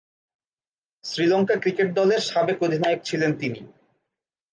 [1.05, 3.61] Sri Lanka cricket দলের সাবেক অধিনায়ক ছিলেন তিনি।